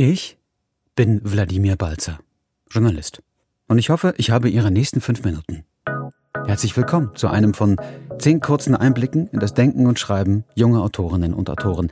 [0.00, 0.38] Ich
[0.94, 2.20] bin Wladimir Balzer,
[2.70, 3.20] Journalist.
[3.66, 5.64] Und ich hoffe, ich habe Ihre nächsten fünf Minuten.
[6.46, 7.74] Herzlich willkommen zu einem von
[8.20, 11.90] zehn kurzen Einblicken in das Denken und Schreiben junger Autorinnen und Autoren,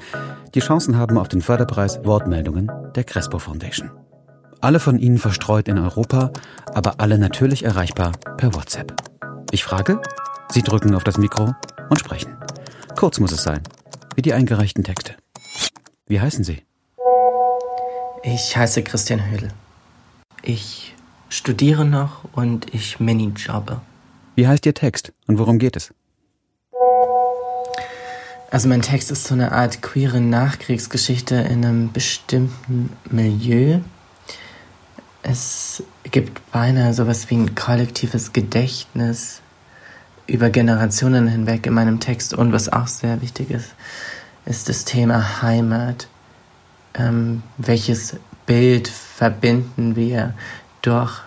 [0.55, 3.90] die Chancen haben auf den Förderpreis Wortmeldungen der Crespo Foundation.
[4.61, 6.31] Alle von Ihnen verstreut in Europa,
[6.67, 8.95] aber alle natürlich erreichbar per WhatsApp.
[9.51, 10.01] Ich frage,
[10.53, 11.57] Sie drücken auf das Mikro
[11.91, 12.37] und sprechen.
[12.95, 13.65] Kurz muss es sein,
[14.15, 15.17] wie die eingereichten Texte.
[16.07, 16.62] Wie heißen Sie?
[18.29, 19.51] Ich heiße Christian Hödel.
[20.43, 20.97] Ich
[21.29, 23.80] studiere noch und ich minijobbe.
[24.35, 25.95] Wie heißt Ihr Text und worum geht es?
[28.51, 33.79] Also mein Text ist so eine Art queere Nachkriegsgeschichte in einem bestimmten Milieu.
[35.23, 39.41] Es gibt beinahe sowas wie ein kollektives Gedächtnis
[40.27, 42.35] über Generationen hinweg in meinem Text.
[42.35, 43.77] Und was auch sehr wichtig ist,
[44.47, 46.09] ist das Thema Heimat.
[46.97, 50.35] Ähm, welches Bild verbinden wir
[50.83, 51.21] durch,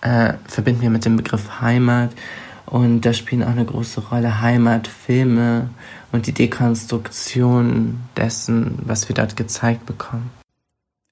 [0.00, 2.12] äh, verbinden wir mit dem Begriff Heimat?
[2.66, 5.70] Und da spielen auch eine große Rolle Heimatfilme
[6.12, 10.30] und die Dekonstruktion dessen, was wir dort gezeigt bekommen.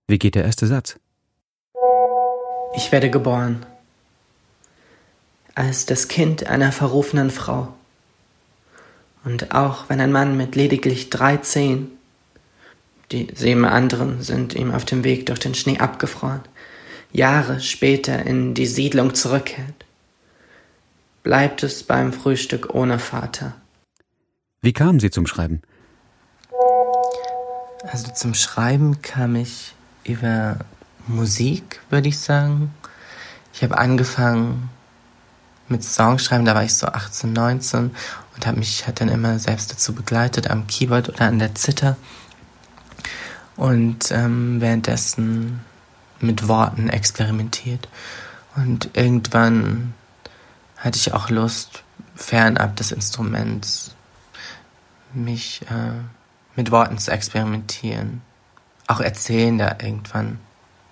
[0.09, 0.97] Wie geht der erste Satz?
[2.77, 3.65] Ich werde geboren
[5.55, 7.69] als das Kind einer verrufenen Frau.
[9.25, 11.93] Und auch wenn ein Mann mit lediglich drei Zehen,
[13.15, 16.41] die sieben anderen sind ihm auf dem Weg durch den Schnee abgefroren,
[17.12, 19.84] Jahre später in die Siedlung zurückkehrt,
[21.23, 23.55] bleibt es beim Frühstück ohne Vater.
[24.62, 25.62] Wie kamen Sie zum Schreiben?
[27.87, 30.59] Also zum Schreiben kam ich über
[31.06, 32.75] Musik, würde ich sagen.
[33.53, 34.71] Ich habe angefangen
[35.69, 37.91] mit Songschreiben, da war ich so 18, 19
[38.34, 41.97] und habe mich halt dann immer selbst dazu begleitet am Keyboard oder an der Zither
[43.56, 45.60] und ähm, währenddessen
[46.20, 47.88] mit Worten experimentiert.
[48.56, 49.94] Und irgendwann
[50.77, 51.82] hatte ich auch Lust,
[52.14, 53.94] fernab des Instruments,
[55.12, 55.93] mich äh,
[56.56, 58.22] mit Worten zu experimentieren,
[58.87, 60.38] auch erzählender irgendwann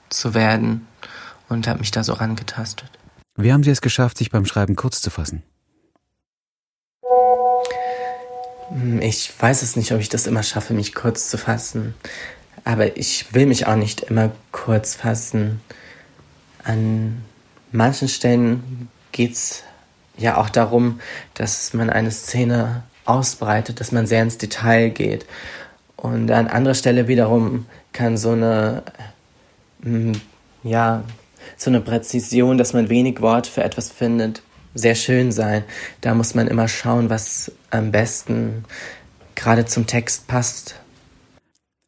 [0.08, 0.86] zu werden
[1.48, 2.90] und habe mich da so rangetastet.
[3.36, 5.42] Wie haben Sie es geschafft, sich beim Schreiben kurz zu fassen?
[8.68, 11.94] Hm, ich weiß es nicht, ob ich das immer schaffe, mich kurz zu fassen.
[12.64, 15.60] Aber ich will mich auch nicht immer kurz fassen.
[16.64, 17.22] An
[17.72, 19.62] manchen Stellen geht es
[20.16, 21.00] ja auch darum,
[21.34, 25.26] dass man eine Szene ausbreitet, dass man sehr ins Detail geht.
[25.96, 28.82] Und an anderer Stelle wiederum kann so eine,
[29.82, 30.12] hm,
[30.62, 31.04] ja,
[31.56, 34.42] so eine Präzision, dass man wenig Wort für etwas findet,
[34.74, 35.64] sehr schön sein.
[36.00, 38.64] Da muss man immer schauen, was am besten
[39.34, 40.76] gerade zum Text passt.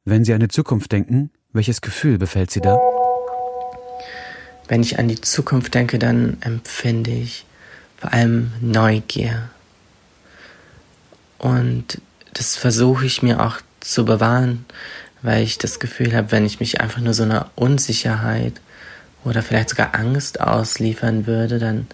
[0.06, 2.78] Wenn Sie an die Zukunft denken, welches Gefühl befällt Sie da?
[4.68, 7.46] Wenn ich an die Zukunft denke, dann empfinde ich
[7.96, 9.48] vor allem Neugier.
[11.38, 12.02] Und
[12.34, 14.66] das versuche ich mir auch zu bewahren,
[15.22, 18.60] weil ich das Gefühl habe, wenn ich mich einfach nur so einer Unsicherheit
[19.24, 21.86] oder vielleicht sogar Angst ausliefern würde, dann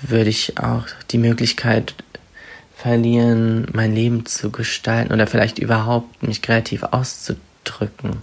[0.00, 1.94] würde ich auch die Möglichkeit
[2.76, 8.18] verlieren, mein Leben zu gestalten oder vielleicht überhaupt mich kreativ auszudrücken.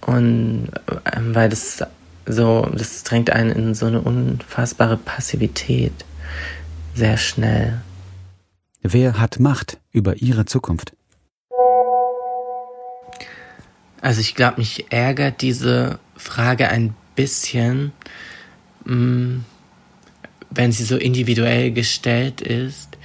[0.00, 0.68] Und
[1.12, 1.82] ähm, weil das
[2.24, 5.92] so, das drängt einen in so eine unfassbare Passivität
[6.94, 7.82] sehr schnell.
[8.80, 10.92] Wer hat Macht über Ihre Zukunft?
[14.00, 17.92] Also ich glaube, mich ärgert diese Frage ein bisschen,
[18.84, 19.38] mm,
[20.54, 22.96] wenn sie so individuell gestellt ist,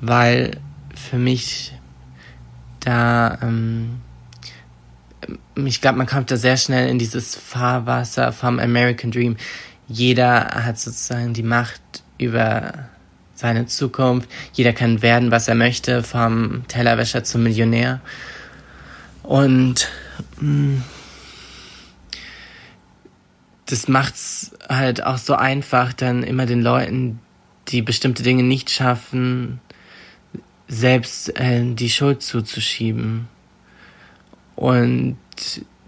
[0.00, 0.58] weil
[0.94, 1.72] für mich
[2.80, 4.00] da, ähm,
[5.56, 9.36] ich glaube, man kommt da sehr schnell in dieses Fahrwasser vom American Dream.
[9.88, 11.80] Jeder hat sozusagen die Macht
[12.18, 12.88] über
[13.34, 14.30] seine Zukunft.
[14.52, 18.00] Jeder kann werden, was er möchte, vom Tellerwäscher zum Millionär.
[19.22, 19.88] Und
[20.40, 20.82] mh, mm,
[23.70, 27.20] das macht's halt auch so einfach, dann immer den Leuten,
[27.68, 29.60] die bestimmte Dinge nicht schaffen,
[30.66, 33.28] selbst äh, die Schuld zuzuschieben.
[34.56, 35.16] Und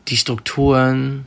[0.08, 1.26] die Strukturen,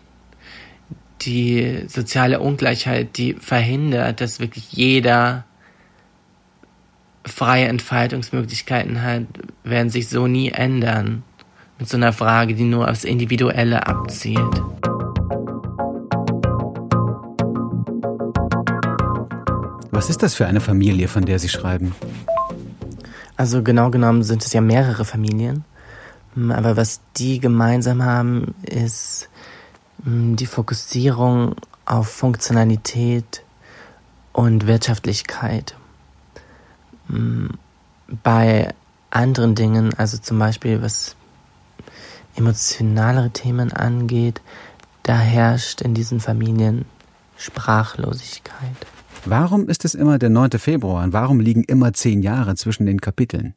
[1.21, 5.45] die soziale Ungleichheit, die verhindert, dass wirklich jeder
[7.25, 9.23] freie Entfaltungsmöglichkeiten hat,
[9.63, 11.23] werden sich so nie ändern
[11.79, 14.61] mit so einer Frage, die nur aufs Individuelle abzielt.
[19.95, 21.95] Was ist das für eine Familie, von der Sie schreiben?
[23.38, 25.63] Also genau genommen sind es ja mehrere Familien.
[26.36, 29.30] Mm, aber was die gemeinsam haben, ist
[30.03, 31.56] mm, die Fokussierung
[31.86, 33.42] auf Funktionalität
[34.33, 35.77] und Wirtschaftlichkeit.
[37.07, 37.51] Mm,
[38.21, 38.74] bei
[39.12, 41.15] anderen Dingen, also zum Beispiel was
[42.36, 44.41] emotionalere Themen angeht,
[45.03, 46.83] da herrscht in diesen Familien
[47.38, 48.75] Sprachlosigkeit.
[49.27, 50.51] Warum ist es immer der 9.
[50.51, 53.56] Februar und warum liegen immer zehn Jahre zwischen den Kapiteln?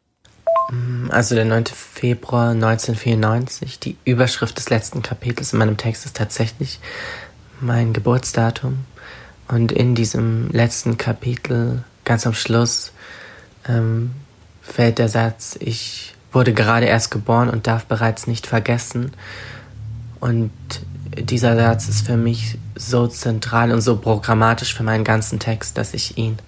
[1.10, 1.66] Also der 9.
[1.66, 6.80] Februar 1994, die Überschrift des letzten Kapitels in meinem Text ist tatsächlich
[7.60, 8.78] mein Geburtsdatum.
[9.48, 12.92] Und in diesem letzten Kapitel, ganz am Schluss,
[13.66, 14.12] ähm,
[14.62, 19.12] fällt der Satz, ich wurde gerade erst geboren und darf bereits nicht vergessen.
[20.20, 20.50] Und
[21.18, 25.94] dieser Satz ist für mich so zentral und so programmatisch für meinen ganzen Text, dass
[25.94, 26.38] ich ihn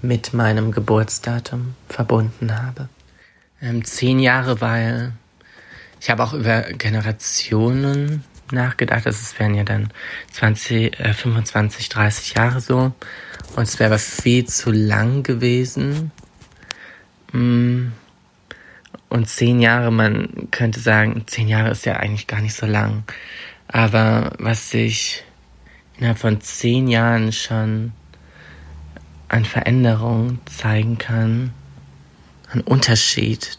[0.00, 2.88] mit meinem Geburtsdatum verbunden habe.
[3.60, 5.12] Ähm, zehn Jahre, weil
[6.00, 9.06] ich habe auch über Generationen nachgedacht.
[9.06, 9.90] Also wären ja dann
[10.32, 12.92] 20, äh, 25, 30 Jahre so.
[13.56, 16.10] Und es wäre aber viel zu lang gewesen.
[17.32, 17.88] Mm.
[19.08, 23.04] Und zehn Jahre, man könnte sagen, zehn Jahre ist ja eigentlich gar nicht so lang.
[23.68, 25.22] Aber was sich
[26.02, 27.92] innerhalb von zehn Jahren schon
[29.28, 31.52] an Veränderung zeigen kann,
[32.50, 33.56] an Unterschied,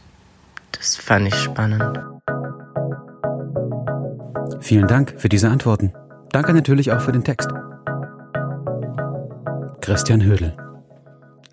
[0.73, 1.99] das fand ich spannend.
[4.59, 5.93] Vielen Dank für diese Antworten.
[6.33, 7.49] Danke natürlich auch für den Text.
[9.79, 10.53] Christian Hödel.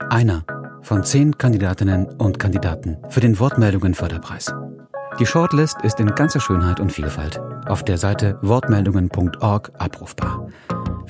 [0.08, 0.44] Einer
[0.82, 4.52] von zehn Kandidatinnen und Kandidaten für den Wortmeldungen-Förderpreis.
[5.20, 10.48] Die Shortlist ist in ganzer Schönheit und Vielfalt auf der Seite wortmeldungen.org abrufbar.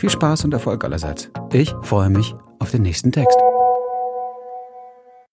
[0.01, 1.31] Viel Spaß und Erfolg allerseits.
[1.53, 3.39] Ich freue mich auf den nächsten Text.